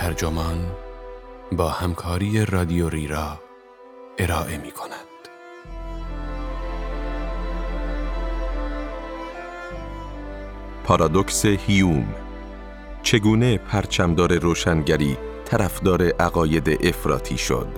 [0.00, 0.58] ترجمان
[1.52, 3.40] با همکاری رادیو ریرا
[4.18, 5.06] ارائه می کند.
[10.84, 12.14] پارادوکس هیوم
[13.02, 17.68] چگونه پرچمدار روشنگری طرفدار عقاید افراطی شد؟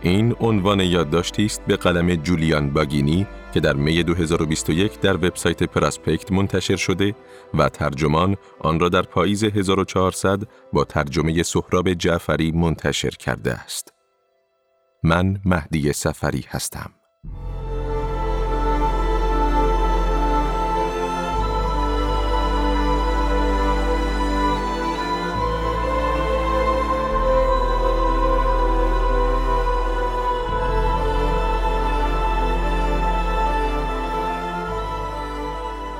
[0.00, 6.32] این عنوان یادداشتی است به قلم جولیان باگینی که در می 2021 در وبسایت پراسپکت
[6.32, 7.14] منتشر شده
[7.54, 13.92] و ترجمان آن را در پاییز 1400 با ترجمه سهراب جعفری منتشر کرده است.
[15.02, 16.97] من مهدی سفری هستم.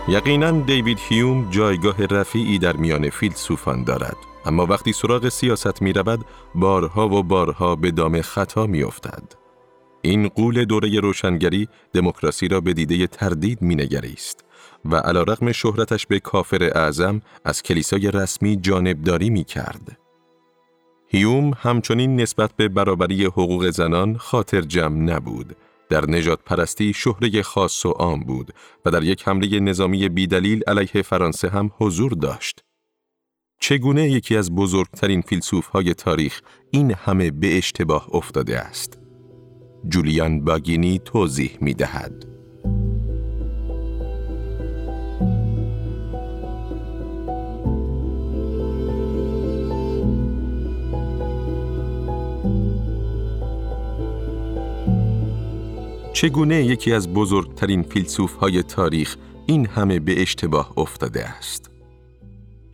[0.09, 6.25] یقینا دیوید هیوم جایگاه رفیعی در میان فیلسوفان دارد اما وقتی سراغ سیاست می رود
[6.55, 9.23] بارها و بارها به دام خطا می افتد.
[10.03, 14.45] این قول دوره روشنگری دموکراسی را به دیده تردید می نگریست
[14.85, 19.99] و علا رقم شهرتش به کافر اعظم از کلیسای رسمی جانبداری می کرد.
[21.09, 25.57] هیوم همچنین نسبت به برابری حقوق زنان خاطر جمع نبود
[25.91, 28.53] در نجات پرستی شهره خاص و عام بود
[28.85, 32.65] و در یک حمله نظامی بیدلیل علیه فرانسه هم حضور داشت.
[33.61, 38.99] چگونه یکی از بزرگترین فیلسوف های تاریخ این همه به اشتباه افتاده است؟
[39.89, 42.38] جولیان باگینی توضیح می دهد.
[56.19, 61.71] چگونه یکی از بزرگترین فیلسوف های تاریخ این همه به اشتباه افتاده است؟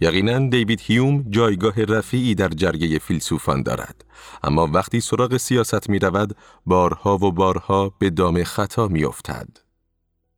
[0.00, 4.04] یقینا دیوید هیوم جایگاه رفیعی در جرگه فیلسوفان دارد
[4.42, 9.48] اما وقتی سراغ سیاست می رود بارها و بارها به دام خطا می افتد.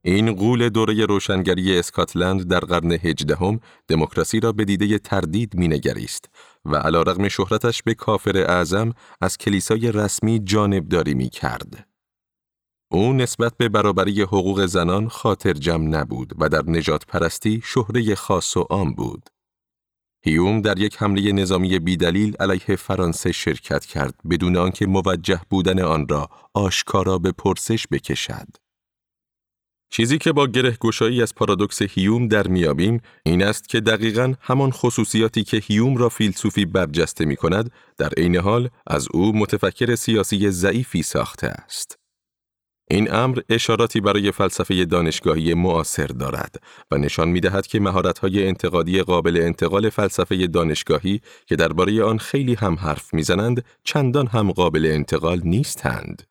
[0.03, 6.29] این قول دوره روشنگری اسکاتلند در قرن هجدهم دموکراسی را به دیده تردید مینگریست
[6.65, 11.86] و علا رغم شهرتش به کافر اعظم از کلیسای رسمی جانبداری می کرد.
[12.91, 18.57] او نسبت به برابری حقوق زنان خاطر جمع نبود و در نجات پرستی شهره خاص
[18.57, 19.31] و عام بود.
[20.25, 26.09] هیوم در یک حمله نظامی بیدلیل علیه فرانسه شرکت کرد بدون آنکه موجه بودن آن
[26.09, 28.47] را آشکارا به پرسش بکشد.
[29.91, 34.71] چیزی که با گره گشایی از پارادوکس هیوم در میابیم این است که دقیقا همان
[34.71, 40.51] خصوصیاتی که هیوم را فیلسوفی برجسته می کند در عین حال از او متفکر سیاسی
[40.51, 42.06] ضعیفی ساخته است.
[42.91, 49.03] این امر اشاراتی برای فلسفه دانشگاهی معاصر دارد و نشان می دهد که مهارت‌های انتقادی
[49.03, 55.41] قابل انتقال فلسفه دانشگاهی که درباره آن خیلی هم حرف می‌زنند چندان هم قابل انتقال
[55.45, 56.23] نیستند.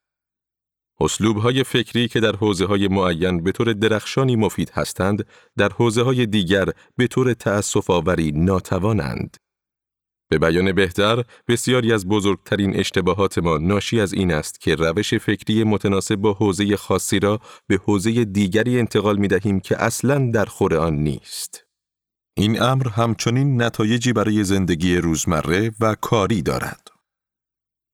[1.21, 5.25] های فکری که در حوزه های معین به طور درخشانی مفید هستند،
[5.57, 9.37] در حوزه های دیگر به طور تأصف آوری ناتوانند.
[10.29, 15.63] به بیان بهتر، بسیاری از بزرگترین اشتباهات ما ناشی از این است که روش فکری
[15.63, 20.75] متناسب با حوزه خاصی را به حوزه دیگری انتقال می دهیم که اصلا در خور
[20.75, 21.65] آن نیست.
[22.37, 26.87] این امر همچنین نتایجی برای زندگی روزمره و کاری دارد.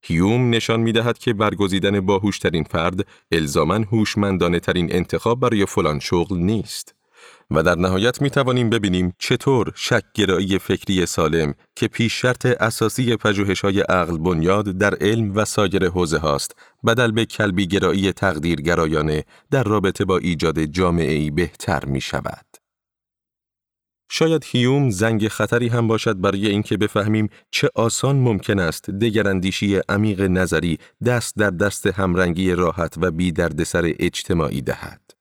[0.03, 6.37] هیوم نشان می دهد که برگزیدن باهوشترین فرد الزامن هوشمندانه ترین انتخاب برای فلان شغل
[6.37, 6.95] نیست.
[7.51, 13.61] و در نهایت می توانیم ببینیم چطور شکگرایی فکری سالم که پیش شرط اساسی پژوهش
[13.61, 19.63] های عقل بنیاد در علم و سایر حوزه هاست بدل به کلبی گرایی تقدیرگرایانه در
[19.63, 22.45] رابطه با ایجاد جامعه ای بهتر می شود.
[24.13, 30.21] شاید هیوم زنگ خطری هم باشد برای اینکه بفهمیم چه آسان ممکن است دگراندیشی عمیق
[30.21, 35.20] نظری دست در دست همرنگی راحت و بی دردسر اجتماعی دهد.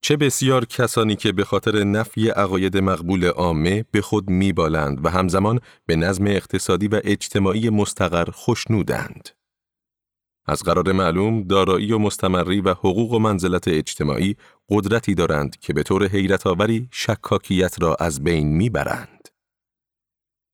[0.00, 5.60] چه بسیار کسانی که به خاطر نفی عقاید مقبول عامه به خود میبالند و همزمان
[5.86, 9.28] به نظم اقتصادی و اجتماعی مستقر خوشنودند.
[10.46, 14.36] از قرار معلوم دارایی و مستمری و حقوق و منزلت اجتماعی
[14.68, 19.17] قدرتی دارند که به طور حیرت آوری شکاکیت را از بین می‌برند.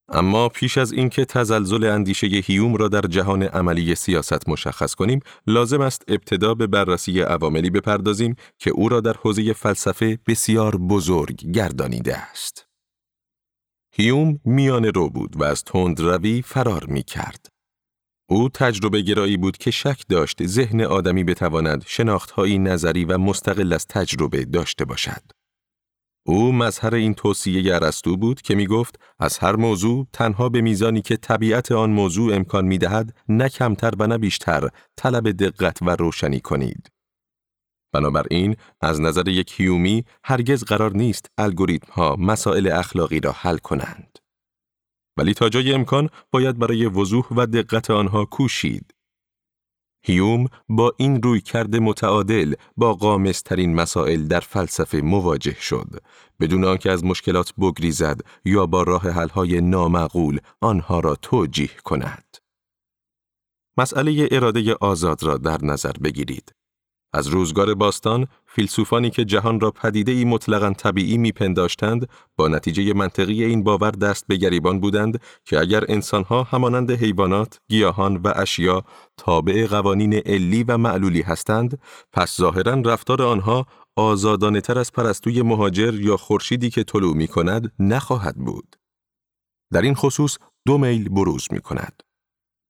[0.08, 5.80] اما پیش از اینکه تزلزل اندیشه هیوم را در جهان عملی سیاست مشخص کنیم، لازم
[5.80, 12.16] است ابتدا به بررسی عواملی بپردازیم که او را در حوزه فلسفه بسیار بزرگ گردانیده
[12.16, 12.66] است.
[13.92, 17.46] هیوم میان رو بود و از تند روی فرار می کرد.
[18.28, 23.86] او تجربه گرایی بود که شک داشت ذهن آدمی بتواند شناختهایی نظری و مستقل از
[23.86, 25.22] تجربه داشته باشد.
[26.26, 31.02] او مظهر این توصیه ارسطو بود که می گفت از هر موضوع تنها به میزانی
[31.02, 35.90] که طبیعت آن موضوع امکان می دهد نه کمتر و نه بیشتر طلب دقت و
[35.90, 36.90] روشنی کنید.
[37.92, 44.18] بنابراین از نظر یک هیومی هرگز قرار نیست الگوریتم ها مسائل اخلاقی را حل کنند.
[45.16, 48.93] ولی تا جای امکان باید برای وضوح و دقت آنها کوشید.
[50.06, 56.02] هیوم با این روی کرده متعادل با قامسترین مسائل در فلسفه مواجه شد
[56.40, 62.36] بدون آنکه از مشکلات بگریزد یا با راه حلهای نامعقول آنها را توجیه کند.
[63.76, 66.54] مسئله اراده آزاد را در نظر بگیرید.
[67.14, 73.44] از روزگار باستان فیلسوفانی که جهان را پدیده ای مطلقا طبیعی میپنداشتند با نتیجه منطقی
[73.44, 78.84] این باور دست به گریبان بودند که اگر انسانها همانند حیوانات، گیاهان و اشیا
[79.16, 81.78] تابع قوانین علی و معلولی هستند
[82.12, 87.72] پس ظاهرا رفتار آنها آزادانه تر از پرستوی مهاجر یا خورشیدی که طلوع می کند
[87.78, 88.76] نخواهد بود.
[89.72, 92.03] در این خصوص دو میل بروز می کند.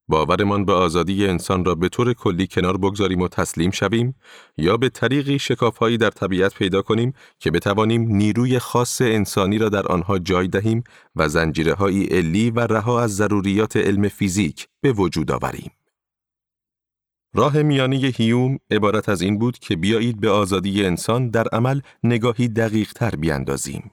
[0.08, 4.14] باورمان به آزادی انسان را به طور کلی کنار بگذاریم و تسلیم شویم
[4.56, 9.86] یا به طریقی شکافهایی در طبیعت پیدا کنیم که بتوانیم نیروی خاص انسانی را در
[9.86, 10.84] آنها جای دهیم
[11.16, 15.70] و زنجیرهایی علی و رها از ضروریات علم فیزیک به وجود آوریم.
[17.34, 22.48] راه میانی هیوم عبارت از این بود که بیایید به آزادی انسان در عمل نگاهی
[22.48, 23.90] دقیق تر بیاندازیم.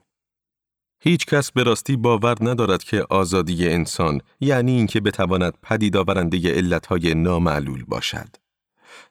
[1.04, 7.14] هیچ کس به راستی باور ندارد که آزادی انسان یعنی اینکه بتواند پدید آورنده علتهای
[7.14, 8.36] نامعلول باشد.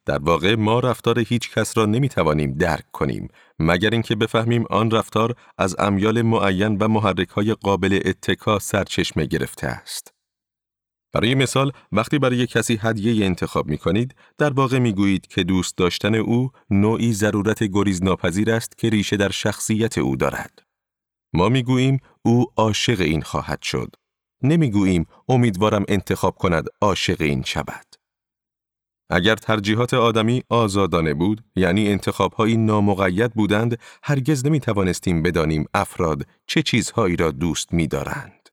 [0.06, 3.28] در واقع ما رفتار هیچ کس را نمی توانیم درک کنیم
[3.60, 9.68] مگر اینکه بفهمیم آن رفتار از امیال معین و محرک های قابل اتکا سرچشمه گرفته
[9.68, 10.14] است.
[11.14, 15.78] برای مثال وقتی برای کسی هدیه انتخاب می کنید در واقع می گویید که دوست
[15.78, 20.71] داشتن او نوعی ضرورت گریز ناپذیر است که ریشه در شخصیت او دارد.
[21.34, 23.96] ما می‌گوییم او عاشق این خواهد شد.
[24.44, 27.96] نمی‌گوییم امیدوارم انتخاب کند عاشق این شود.
[29.10, 36.64] اگر ترجیحات آدمی آزادانه بود، یعنی انتخابهایی نامقید بودند، هرگز نمی توانستیم بدانیم افراد چه
[36.64, 38.50] چیزهایی را دوست می دارند.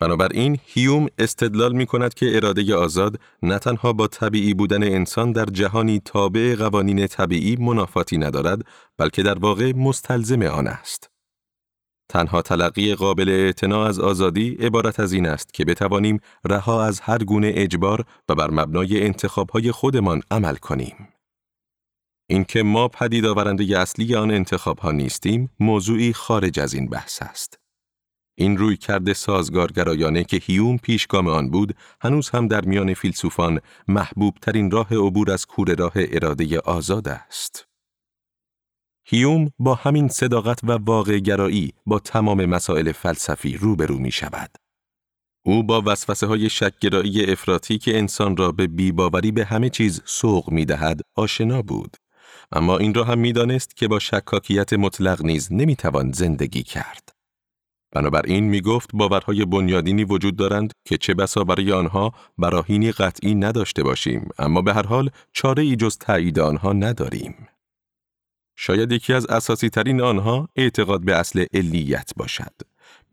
[0.00, 5.44] بنابراین هیوم استدلال می کند که اراده آزاد نه تنها با طبیعی بودن انسان در
[5.44, 8.62] جهانی تابع قوانین طبیعی منافاتی ندارد،
[8.98, 11.07] بلکه در واقع مستلزم آن است.
[12.08, 17.18] تنها تلقی قابل اعتنا از آزادی عبارت از این است که بتوانیم رها از هر
[17.18, 21.08] گونه اجبار و بر مبنای انتخابهای خودمان عمل کنیم.
[22.30, 27.58] اینکه ما پدید آورنده اصلی آن انتخاب ها نیستیم، موضوعی خارج از این بحث است.
[28.38, 34.34] این روی کرده سازگارگرایانه که هیوم پیشگام آن بود، هنوز هم در میان فیلسوفان محبوب
[34.42, 37.67] ترین راه عبور از کور راه اراده آزاد است.
[39.10, 44.50] هیوم با همین صداقت و واقع گرایی با تمام مسائل فلسفی روبرو می شود.
[45.46, 50.50] او با وسوسه های شکگرایی افراطی که انسان را به بیباوری به همه چیز سوق
[50.50, 51.96] می دهد آشنا بود.
[52.52, 57.08] اما این را هم می دانست که با شکاکیت مطلق نیز نمی توان زندگی کرد.
[57.92, 63.82] بنابراین می گفت باورهای بنیادینی وجود دارند که چه بسا برای آنها براهینی قطعی نداشته
[63.82, 67.48] باشیم اما به هر حال چاره ای جز تایید آنها نداریم.
[68.60, 72.52] شاید یکی از اساسی ترین آنها اعتقاد به اصل علیت باشد.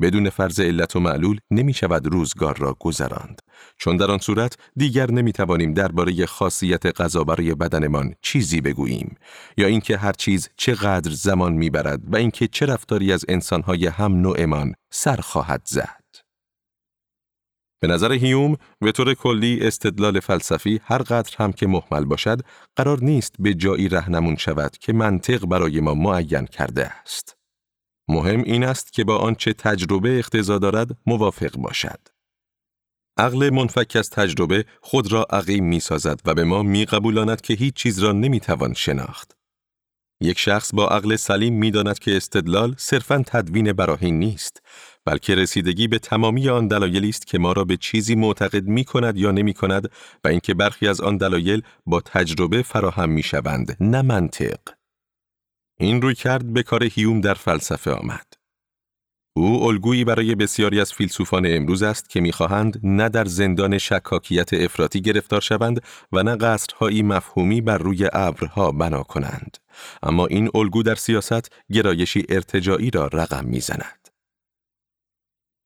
[0.02, 3.42] بدون فرض علت و معلول نمی شود روزگار را گذراند.
[3.78, 9.16] چون در آن صورت دیگر نمی توانیم درباره خاصیت غذا برای بدنمان چیزی بگوییم.
[9.58, 14.74] یا اینکه هر چیز چقدر زمان می‌برد و اینکه چه رفتاری از انسانهای هم نوعمان
[14.90, 16.05] سر خواهد زد.
[17.86, 22.42] به نظر هیوم به طور کلی استدلال فلسفی هر قدر هم که محمل باشد
[22.76, 27.38] قرار نیست به جایی رهنمون شود که منطق برای ما معین کرده است.
[28.08, 32.00] مهم این است که با آنچه تجربه اقتضا دارد موافق باشد.
[33.18, 37.54] عقل منفک از تجربه خود را عقیم می سازد و به ما می قبولاند که
[37.54, 39.38] هیچ چیز را نمی توان شناخت.
[40.22, 44.62] یک شخص با عقل سلیم می داند که استدلال صرفاً تدوین براهین نیست
[45.06, 49.18] بلکه رسیدگی به تمامی آن دلایلی است که ما را به چیزی معتقد می کند
[49.18, 49.92] یا نمی کند
[50.24, 54.60] و اینکه برخی از آن دلایل با تجربه فراهم می شوند نه منطق.
[55.80, 58.26] این روی کرد به کار هیوم در فلسفه آمد.
[59.38, 65.02] او الگویی برای بسیاری از فیلسوفان امروز است که می‌خواهند نه در زندان شکاکیت افراطی
[65.02, 65.82] گرفتار شوند
[66.12, 69.58] و نه قصرهایی مفهومی بر روی ابرها بنا کنند
[70.04, 74.05] اما این الگو در سیاست گرایشی ارتجاعی را رقم می‌زند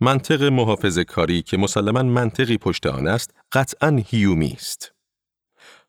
[0.01, 4.91] منطق محافظ کاری که مسلما منطقی پشت آن است قطعا هیومی است.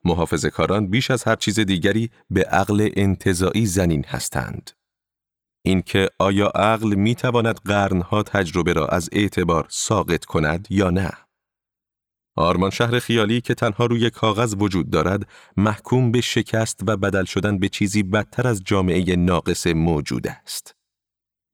[0.03, 4.71] محافظ کاران بیش از هر چیز دیگری به عقل انتظاعی زنین هستند.
[5.65, 11.11] اینکه آیا عقل می تواند قرنها تجربه را از اعتبار ساقط کند یا نه؟
[12.35, 15.27] آرمان شهر خیالی که تنها روی کاغذ وجود دارد
[15.57, 20.80] محکوم به شکست و بدل شدن به چیزی بدتر از جامعه ناقص موجود است.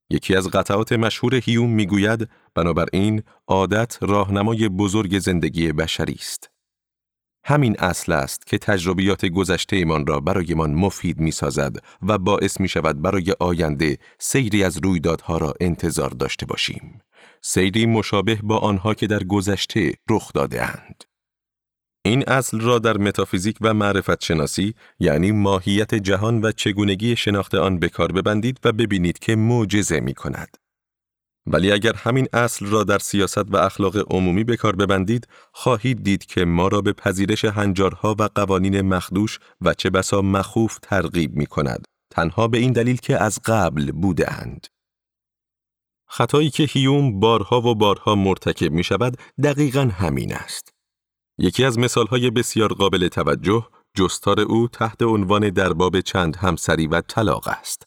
[0.10, 6.50] یکی از قطعات مشهور هیوم می‌گوید بنابراین عادت راهنمای بزرگ زندگی بشری است.
[7.44, 12.68] همین اصل است که تجربیات گذشته ایمان را برایمان مفید می سازد و باعث می
[12.68, 17.02] شود برای آینده سیری از رویدادها را انتظار داشته باشیم.
[17.42, 21.04] سیری مشابه با آنها که در گذشته رخ داده اند.
[22.08, 27.80] این اصل را در متافیزیک و معرفت شناسی یعنی ماهیت جهان و چگونگی شناخت آن
[27.80, 30.58] به کار ببندید و ببینید که معجزه می کند.
[31.48, 36.26] ولی اگر همین اصل را در سیاست و اخلاق عمومی به کار ببندید، خواهید دید
[36.26, 41.46] که ما را به پذیرش هنجارها و قوانین مخدوش و چه بسا مخوف ترغیب می
[41.46, 41.86] کند.
[42.10, 44.68] تنها به این دلیل که از قبل بوده اند.
[46.08, 50.77] خطایی که هیوم بارها و بارها مرتکب می شود دقیقا همین است.
[51.40, 53.68] یکی از مثالهای بسیار قابل توجه
[53.98, 57.84] جستار او تحت عنوان درباب چند همسری و طلاق است.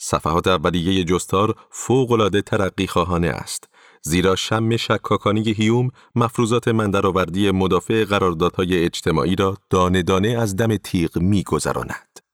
[0.00, 3.68] صفحات اولیه جستار فوق‌العاده ترقی خواهانه است.
[4.02, 11.18] زیرا شم شکاکانی هیوم مفروضات مندرآوردی مدافع قراردادهای اجتماعی را دانه دانه از دم تیغ
[11.18, 12.27] میگذراند.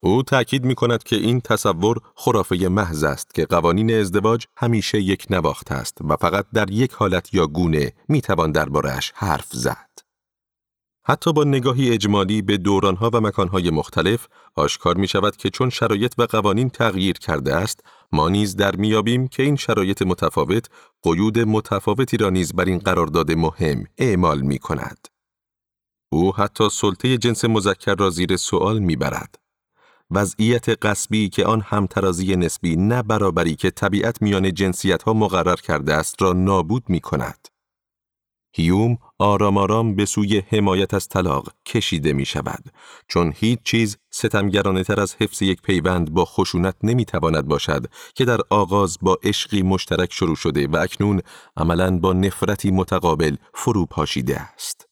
[0.00, 5.26] او تأکید می کند که این تصور خرافه محض است که قوانین ازدواج همیشه یک
[5.30, 9.88] نواخت است و فقط در یک حالت یا گونه می توان دربارهش حرف زد.
[11.04, 16.14] حتی با نگاهی اجمالی به دورانها و مکانهای مختلف آشکار می شود که چون شرایط
[16.18, 20.66] و قوانین تغییر کرده است ما نیز در میابیم که این شرایط متفاوت
[21.02, 25.08] قیود متفاوتی را نیز بر این قرارداد مهم اعمال می کند.
[26.12, 29.47] او حتی سلطه جنس مذکر را زیر سوال می برد.
[30.10, 35.94] وضعیت قصبی که آن همترازی نسبی نه برابری که طبیعت میان جنسیت ها مقرر کرده
[35.94, 37.48] است را نابود می کند.
[38.54, 42.64] هیوم آرام آرام به سوی حمایت از طلاق کشیده می شود
[43.08, 48.24] چون هیچ چیز ستمگرانه تر از حفظ یک پیوند با خشونت نمی تواند باشد که
[48.24, 51.22] در آغاز با عشقی مشترک شروع شده و اکنون
[51.56, 54.87] عملا با نفرتی متقابل فرو پاشیده است.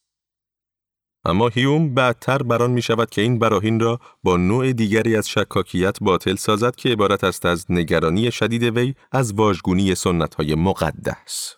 [1.26, 5.98] اما هیوم بعدتر بران می شود که این براهین را با نوع دیگری از شکاکیت
[6.00, 11.54] باطل سازد که عبارت است از نگرانی شدید وی از واژگونی سنت های مقدس.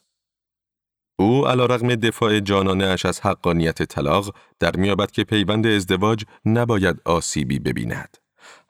[1.18, 7.00] او علا رغم دفاع جانانه اش از حقانیت طلاق در میابد که پیوند ازدواج نباید
[7.04, 8.16] آسیبی ببیند.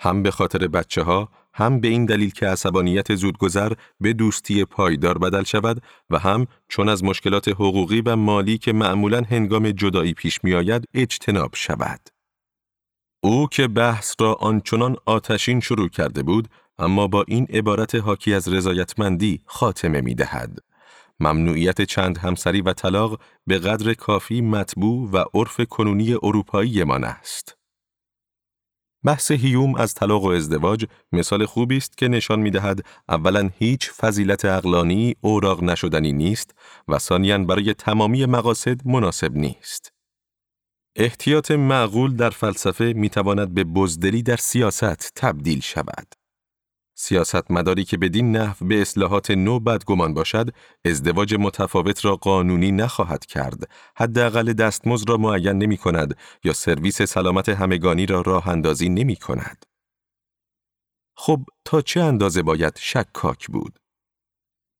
[0.00, 1.28] هم به خاطر بچه ها،
[1.59, 6.88] هم به این دلیل که عصبانیت زودگذر به دوستی پایدار بدل شود و هم چون
[6.88, 12.00] از مشکلات حقوقی و مالی که معمولا هنگام جدایی پیش می آید اجتناب شود.
[13.23, 16.49] او که بحث را آنچنان آتشین شروع کرده بود
[16.79, 20.59] اما با این عبارت حاکی از رضایتمندی خاتمه می دهد.
[21.21, 27.58] ممنوعیت چند همسری و طلاق به قدر کافی مطبوع و عرف کنونی اروپایی من است.
[29.05, 33.90] بحث هیوم از طلاق و ازدواج مثال خوبی است که نشان می دهد اولا هیچ
[33.90, 36.55] فضیلت اقلانی اوراق نشدنی نیست
[36.88, 39.93] و ثانیا برای تمامی مقاصد مناسب نیست.
[40.97, 46.18] احتیاط معقول در فلسفه می تواند به بزدلی در سیاست تبدیل شود.
[47.00, 53.26] سیاست مداری که بدین نحو به اصلاحات نو بدگمان باشد، ازدواج متفاوت را قانونی نخواهد
[53.26, 59.17] کرد، حداقل دستمزد را معین نمی کند یا سرویس سلامت همگانی را راه اندازی نمی
[59.17, 59.67] کند.
[61.17, 63.78] خب تا چه اندازه باید شکاک بود؟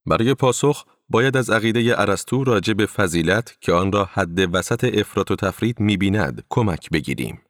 [0.07, 5.31] برای پاسخ باید از عقیده ارسطو راجع به فضیلت که آن را حد وسط افراط
[5.31, 7.43] و تفرید می‌بیند کمک بگیریم.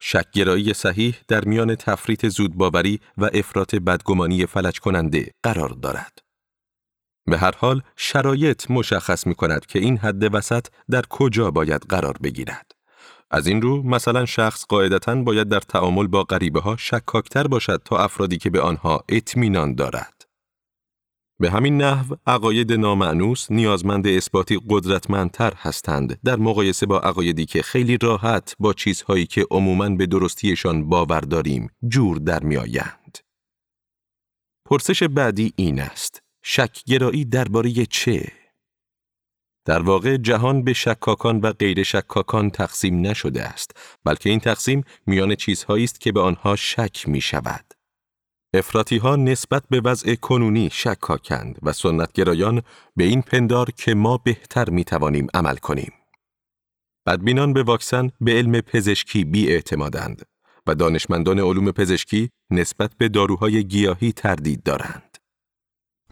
[0.00, 6.18] شکگرایی صحیح در میان تفریط زودباوری و افراط بدگمانی فلج کننده قرار دارد.
[7.26, 12.16] به هر حال شرایط مشخص می کند که این حد وسط در کجا باید قرار
[12.22, 12.72] بگیرد.
[13.30, 17.98] از این رو مثلا شخص قاعدتا باید در تعامل با غریبه ها شکاکتر باشد تا
[17.98, 20.19] افرادی که به آنها اطمینان دارد.
[21.40, 27.98] به همین نحو عقاید نامعنوس نیازمند اثباتی قدرتمندتر هستند در مقایسه با عقایدی که خیلی
[28.02, 33.18] راحت با چیزهایی که عموماً به درستیشان باور داریم جور در میآیند.
[34.64, 38.32] پرسش بعدی این است: شکگرایی درباره چه؟
[39.64, 43.70] در واقع جهان به شکاکان و غیر شکاکان تقسیم نشده است،
[44.04, 47.69] بلکه این تقسیم میان چیزهایی است که به آنها شک می شود.
[48.54, 52.62] افراتی ها نسبت به وضع کنونی شکاکند و سنتگرایان
[52.96, 55.92] به این پندار که ما بهتر می توانیم عمل کنیم.
[57.06, 60.22] بدبینان به واکسن به علم پزشکی بی اعتمادند
[60.66, 65.16] و دانشمندان علوم پزشکی نسبت به داروهای گیاهی تردید دارند.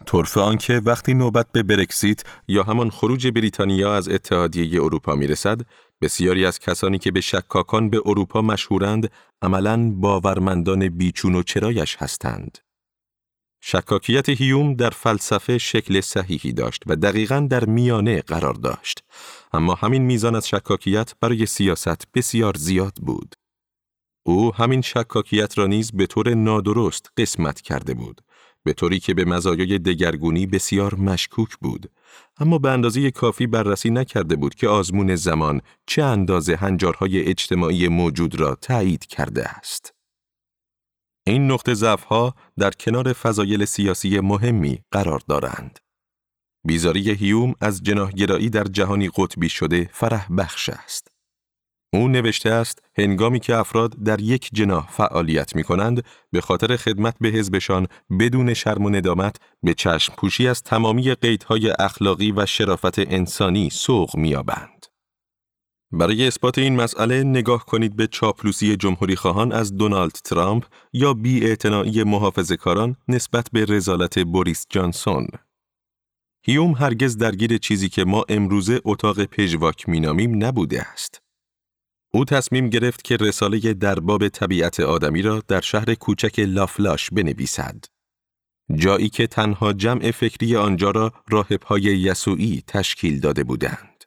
[0.05, 5.61] طرف آنکه وقتی نوبت به برکسیت یا همان خروج بریتانیا از اتحادیه اروپا می‌رسد،
[6.01, 12.57] بسیاری از کسانی که به شکاکان به اروپا مشهورند، عملاً باورمندان بیچون و چرایش هستند.
[13.61, 19.03] شکاکیت هیوم در فلسفه شکل صحیحی داشت و دقیقا در میانه قرار داشت.
[19.53, 23.35] اما همین میزان از شکاکیت برای سیاست بسیار زیاد بود.
[24.25, 28.21] او همین شکاکیت را نیز به طور نادرست قسمت کرده بود.
[28.63, 31.91] به طوری که به مزایای دگرگونی بسیار مشکوک بود.
[32.37, 38.35] اما به اندازه کافی بررسی نکرده بود که آزمون زمان چه اندازه هنجارهای اجتماعی موجود
[38.35, 39.93] را تایید کرده است.
[41.27, 45.79] این نقطه ضعف‌ها در کنار فضایل سیاسی مهمی قرار دارند.
[46.65, 51.08] بیزاری هیوم از جناهگرایی در جهانی قطبی شده فرح بخش است.
[51.93, 57.15] او نوشته است هنگامی که افراد در یک جناح فعالیت می کنند به خاطر خدمت
[57.21, 57.87] به حزبشان
[58.19, 64.17] بدون شرم و ندامت به چشم پوشی از تمامی قیدهای اخلاقی و شرافت انسانی سوق
[64.17, 64.85] میابند.
[65.91, 71.55] برای اثبات این مسئله نگاه کنید به چاپلوسی جمهوری خواهان از دونالد ترامپ یا بی
[72.05, 75.27] محافظ کاران نسبت به رزالت بوریس جانسون.
[76.45, 81.28] هیوم هرگز درگیر چیزی که ما امروزه اتاق پژواک مینامیم نبوده است.
[82.13, 87.85] او تصمیم گرفت که رساله درباب طبیعت آدمی را در شهر کوچک لافلاش بنویسد.
[88.75, 94.03] جایی که تنها جمع فکری آنجا را راهبهای یسوعی تشکیل داده بودند.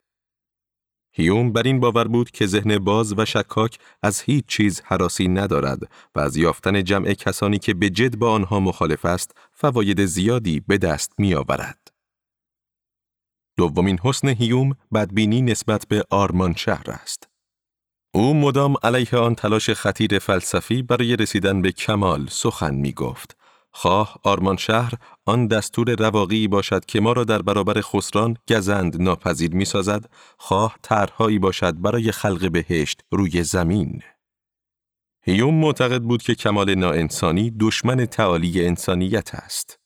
[1.15, 5.91] هیوم بر این باور بود که ذهن باز و شکاک از هیچ چیز حراسی ندارد
[6.15, 10.77] و از یافتن جمع کسانی که به جد با آنها مخالف است فواید زیادی به
[10.77, 11.87] دست می آورد.
[13.57, 17.32] دومین حسن هیوم بدبینی نسبت به آرمان شهر است.
[18.15, 23.37] او مدام علیه آن تلاش خطیر فلسفی برای رسیدن به کمال سخن می گفت
[23.71, 24.93] خواه آرمان شهر
[25.25, 30.75] آن دستور رواقی باشد که ما را در برابر خسران گزند ناپذیر می سازد، خواه
[30.81, 34.01] طرحهایی باشد برای خلق بهشت روی زمین.
[35.21, 39.82] هیوم معتقد بود که کمال ناانسانی دشمن تعالی انسانیت است.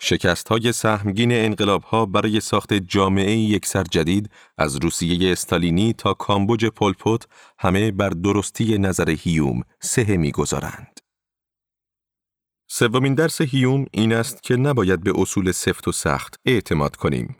[0.00, 6.66] شکست های سهمگین انقلاب ها برای ساخت جامعه یکسر جدید از روسیه استالینی تا کامبوج
[6.66, 7.26] پولپوت
[7.58, 11.00] همه بر درستی نظر هیوم سهه می‌گذارند.
[12.70, 17.36] سومین درس هیوم این است که نباید به اصول سفت و سخت اعتماد کنیم.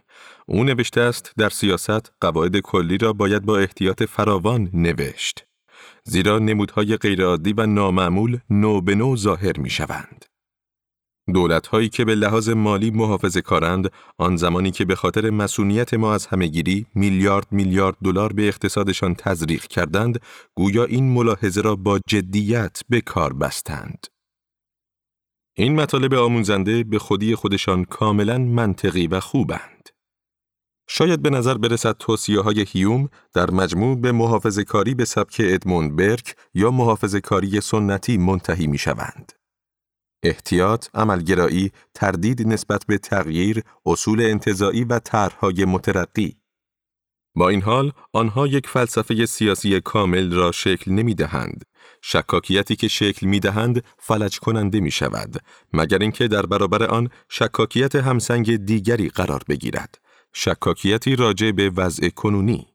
[0.47, 5.45] او نوشته است در سیاست قواعد کلی را باید با احتیاط فراوان نوشت.
[6.05, 10.25] زیرا نمودهای غیرعادی و نامعمول نو به نو ظاهر می شوند.
[11.35, 16.15] دولت هایی که به لحاظ مالی محافظه کارند آن زمانی که به خاطر مسئولیت ما
[16.15, 20.21] از همهگیری میلیارد میلیارد دلار به اقتصادشان تزریق کردند
[20.55, 24.07] گویا این ملاحظه را با جدیت به کار بستند.
[25.57, 29.89] این مطالب آموزنده به خودی خودشان کاملا منطقی و خوبند.
[30.89, 35.97] شاید به نظر برسد توصیه های هیوم در مجموع به محافظه کاری به سبک ادموند
[35.97, 39.38] برک یا محافظه کاری سنتی منتهی می شوند.
[40.23, 46.37] احتیاط، عملگرایی، تردید نسبت به تغییر، اصول انتظایی و طرحهای مترقی
[47.39, 51.65] با این حال آنها یک فلسفه سیاسی کامل را شکل نمی دهند.
[52.03, 57.95] شکاکیتی که شکل می دهند فلج کننده می شود مگر اینکه در برابر آن شکاکیت
[57.97, 59.99] همسنگ دیگری قرار بگیرد.
[60.33, 62.67] شکاکیتی راجع به وضع کنونی.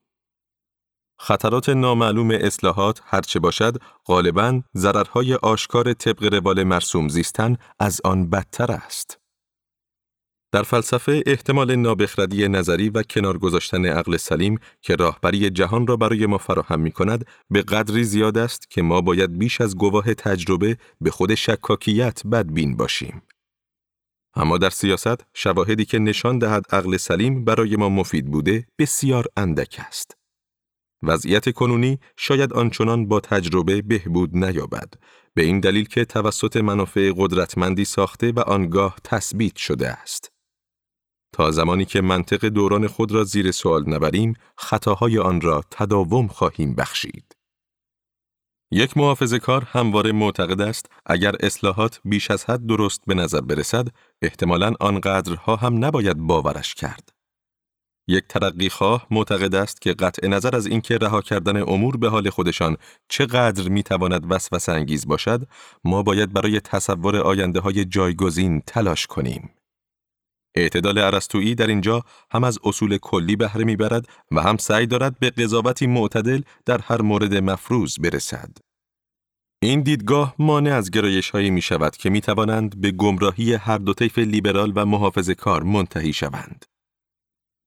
[1.23, 8.71] خطرات نامعلوم اصلاحات هرچه باشد غالباً ضررهای آشکار طبق روال مرسوم زیستن از آن بدتر
[8.71, 9.19] است.
[10.51, 16.25] در فلسفه احتمال نابخردی نظری و کنار گذاشتن عقل سلیم که راهبری جهان را برای
[16.25, 20.77] ما فراهم می کند به قدری زیاد است که ما باید بیش از گواه تجربه
[21.01, 23.21] به خود شکاکیت بدبین باشیم.
[24.35, 29.81] اما در سیاست شواهدی که نشان دهد عقل سلیم برای ما مفید بوده بسیار اندک
[29.87, 30.22] است.
[31.03, 34.93] وضعیت کنونی شاید آنچنان با تجربه بهبود نیابد
[35.33, 40.31] به این دلیل که توسط منافع قدرتمندی ساخته و آنگاه تثبیت شده است.
[41.33, 46.75] تا زمانی که منطق دوران خود را زیر سوال نبریم، خطاهای آن را تداوم خواهیم
[46.75, 47.35] بخشید.
[48.71, 53.87] یک محافظ کار همواره معتقد است اگر اصلاحات بیش از حد درست به نظر برسد،
[54.21, 57.12] احتمالاً آنقدرها هم نباید باورش کرد.
[58.07, 62.29] یک ترقی خواه معتقد است که قطع نظر از اینکه رها کردن امور به حال
[62.29, 62.77] خودشان
[63.09, 65.47] چقدر می‌تواند وسوسه انگیز باشد،
[65.83, 69.49] ما باید برای تصور آینده های جایگزین تلاش کنیم.
[70.55, 75.29] اعتدال عرستویی در اینجا هم از اصول کلی بهره می‌برد و هم سعی دارد به
[75.29, 78.57] قضاوتی معتدل در هر مورد مفروض برسد.
[79.63, 83.93] این دیدگاه مانع از گرایش هایی می شود که می توانند به گمراهی هر دو
[83.93, 86.65] طیف لیبرال و محافظ کار منتهی شوند.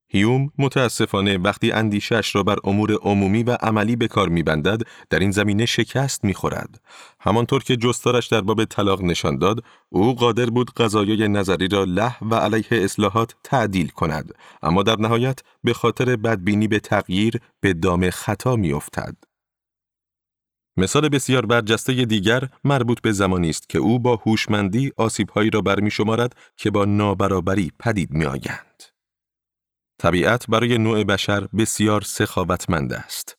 [0.08, 5.30] هیوم متاسفانه وقتی اندیشش را بر امور عمومی و عملی به کار میبندد در این
[5.30, 6.80] زمینه شکست می‌خورد
[7.20, 12.24] همانطور که جستارش در باب طلاق نشان داد او قادر بود قضایای نظری را له
[12.24, 18.10] و علیه اصلاحات تعدیل کند اما در نهایت به خاطر بدبینی به تغییر به دام
[18.10, 19.16] خطا میافتد
[20.76, 26.36] مثال بسیار برجسته دیگر مربوط به زمانی است که او با هوشمندی آسیبهایی را برمیشمارد
[26.56, 28.95] که با نابرابری پدید میآیند.
[29.98, 33.36] طبیعت برای نوع بشر بسیار سخاوتمند است.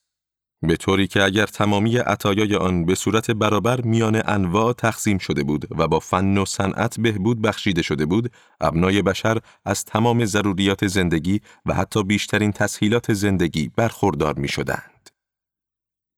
[0.62, 5.68] به طوری که اگر تمامی عطایای آن به صورت برابر میان انواع تقسیم شده بود
[5.80, 11.42] و با فن و صنعت بهبود بخشیده شده بود، ابنای بشر از تمام ضروریات زندگی
[11.66, 15.10] و حتی بیشترین تسهیلات زندگی برخوردار می شدند.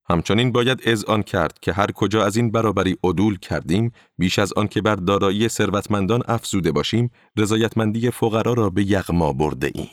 [0.10, 4.68] همچنین باید اذعان کرد که هر کجا از این برابری عدول کردیم بیش از آن
[4.68, 9.90] که بر دارایی ثروتمندان افزوده باشیم رضایتمندی فقرا را به یغما برده ایم.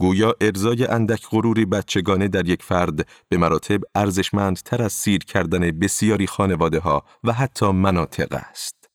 [0.00, 6.26] گویا ارزای اندک غروری بچگانه در یک فرد به مراتب ارزشمندتر از سیر کردن بسیاری
[6.26, 8.90] خانواده ها و حتی مناطق است.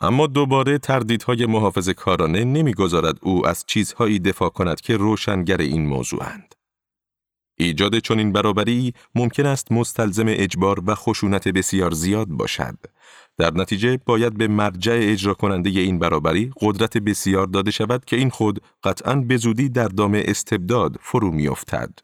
[0.00, 6.54] اما دوباره تردیدهای محافظ کارانه نمی‌گذارد او از چیزهایی دفاع کند که روشنگر این موضوعند.
[7.58, 12.78] ایجاد چنین برابری ممکن است مستلزم اجبار و خشونت بسیار زیاد باشد.
[13.38, 18.30] در نتیجه باید به مرجع اجرا کننده این برابری قدرت بسیار داده شود که این
[18.30, 21.98] خود قطعا به زودی در دام استبداد فرو میافتد.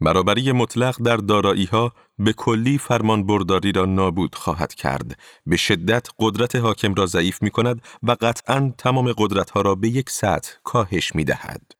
[0.00, 6.08] برابری مطلق در دارایی ها به کلی فرمان برداری را نابود خواهد کرد، به شدت
[6.18, 10.52] قدرت حاکم را ضعیف می کند و قطعا تمام قدرت ها را به یک سطح
[10.64, 11.77] کاهش می دهد.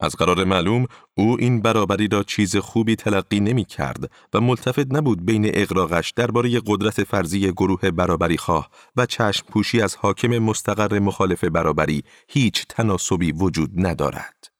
[0.00, 5.26] از قرار معلوم او این برابری را چیز خوبی تلقی نمی کرد و ملتفت نبود
[5.26, 11.44] بین اقراقش درباره قدرت فرضی گروه برابری خواه و چشم پوشی از حاکم مستقر مخالف
[11.44, 14.54] برابری هیچ تناسبی وجود ندارد.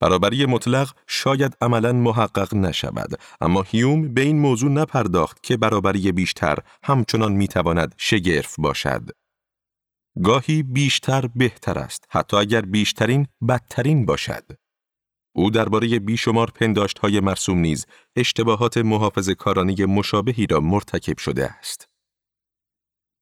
[0.00, 6.58] برابری مطلق شاید عملا محقق نشود اما هیوم به این موضوع نپرداخت که برابری بیشتر
[6.82, 9.10] همچنان می‌تواند شگرف باشد
[10.22, 14.44] گاهی بیشتر بهتر است حتی اگر بیشترین بدترین باشد
[15.36, 21.88] او درباره بیشمار پنداشت های مرسوم نیز اشتباهات محافظ کارانی مشابهی را مرتکب شده است.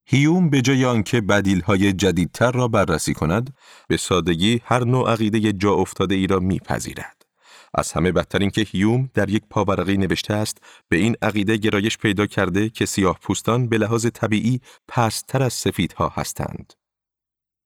[0.06, 3.54] هیوم به جای آنکه بدیل های جدیدتر را بررسی کند،
[3.88, 7.22] به سادگی هر نوع عقیده جا افتاده ای را میپذیرد.
[7.74, 12.26] از همه بدتر که هیوم در یک پاورقی نوشته است به این عقیده گرایش پیدا
[12.26, 16.72] کرده که سیاه پوستان به لحاظ طبیعی پستر از سفیدها هستند.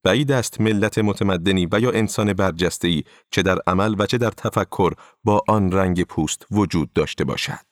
[0.06, 4.92] بعید است ملت متمدنی و یا انسان برجسته‌ای چه در عمل و چه در تفکر
[5.24, 7.66] با آن رنگ پوست وجود داشته باشد.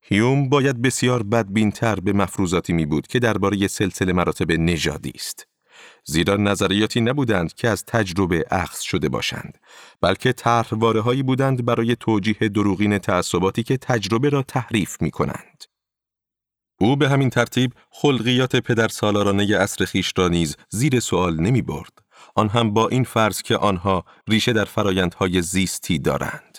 [0.00, 5.46] هیوم باید بسیار بدبینتر به مفروضاتی می بود که درباره سلسله مراتب نژادی است.
[6.04, 9.58] زیرا نظریاتی نبودند که از تجربه اخذ شده باشند
[10.00, 15.71] بلکه طرحواره هایی بودند برای توجیه دروغین تعصباتی که تجربه را تحریف می کنند.
[16.82, 21.98] او به همین ترتیب خلقیات پدر سالارانه اصر خیش را نیز زیر سوال نمی برد.
[22.34, 26.58] آن هم با این فرض که آنها ریشه در فرایندهای زیستی دارند.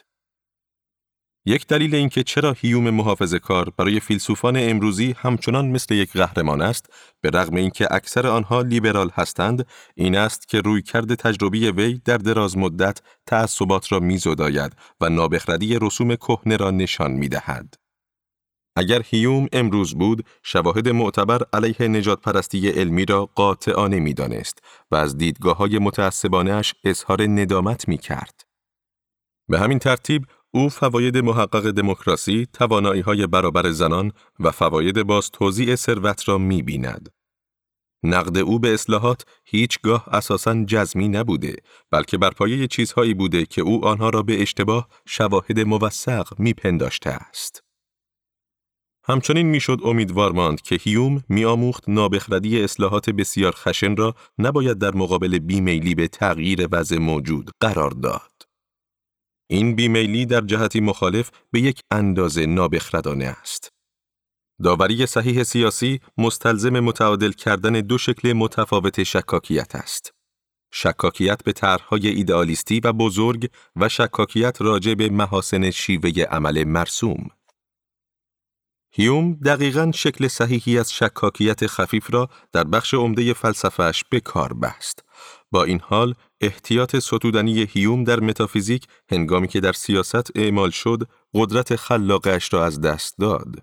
[1.46, 6.86] یک دلیل اینکه چرا هیوم محافظ کار برای فیلسوفان امروزی همچنان مثل یک قهرمان است
[7.22, 12.18] به رغم اینکه اکثر آنها لیبرال هستند این است که روی کرد تجربی وی در
[12.18, 17.83] دراز مدت تعصبات را میزداید و نابخردی رسوم کهنه را نشان می‌دهد.
[18.76, 24.60] اگر هیوم امروز بود، شواهد معتبر علیه نجات پرستی علمی را قاطعانه می دانست
[24.92, 28.46] و از دیدگاه های متعصبانش اظهار ندامت می کرد.
[29.50, 35.76] به همین ترتیب، او فواید محقق دموکراسی، توانایی های برابر زنان و فواید باز توضیع
[35.76, 37.10] ثروت را می بیند.
[38.04, 41.56] نقد او به اصلاحات هیچگاه اساساً جزمی نبوده
[41.92, 47.63] بلکه بر پایه چیزهایی بوده که او آنها را به اشتباه شواهد موثق میپنداشته است.
[49.06, 55.40] همچنین می‌شد امیدوار ماند که هیوم میآموخت نابخردی اصلاحات بسیار خشن را نباید در مقابل
[55.40, 58.32] بیمیلی به تغییر وضع موجود قرار داد.
[59.50, 63.70] این بیمیلی در جهتی مخالف به یک اندازه نابخردانه است.
[64.64, 70.14] داوری صحیح سیاسی مستلزم متعادل کردن دو شکل متفاوت شکاکیت است.
[70.74, 77.30] شکاکیت به طرحهای ایدئالیستی و بزرگ و شکاکیت راجع به محاسن شیوه عمل مرسوم.
[78.96, 85.04] هیوم دقیقا شکل صحیحی از شکاکیت خفیف را در بخش عمده فلسفهش به کار بست.
[85.52, 91.76] با این حال احتیاط ستودنی هیوم در متافیزیک هنگامی که در سیاست اعمال شد قدرت
[91.76, 93.56] خلاقش را از دست داد.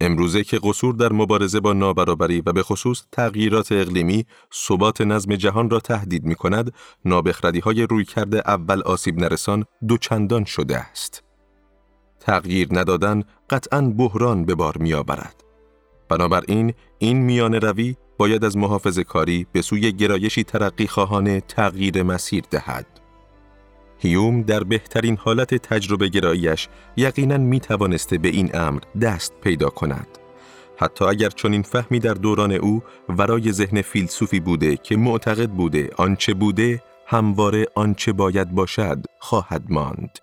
[0.00, 5.70] امروزه که قصور در مبارزه با نابرابری و به خصوص تغییرات اقلیمی ثبات نظم جهان
[5.70, 11.27] را تهدید می کند، نابخردی های روی کرده اول آسیب نرسان دوچندان شده است.
[12.20, 15.44] تغییر ندادن قطعا بحران به بار می آورد.
[16.08, 22.44] بنابراین این میان روی باید از محافظ کاری به سوی گرایشی ترقی خواهانه تغییر مسیر
[22.50, 22.86] دهد.
[23.98, 30.06] هیوم در بهترین حالت تجربه گراییش یقینا می توانسته به این امر دست پیدا کند.
[30.76, 36.34] حتی اگر چنین فهمی در دوران او ورای ذهن فیلسوفی بوده که معتقد بوده آنچه
[36.34, 40.18] بوده همواره آنچه باید باشد خواهد ماند.